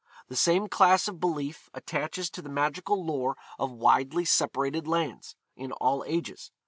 [0.29, 5.73] The same class of belief attaches to the magical lore of widely separated lands, in
[5.73, 6.49] all ages.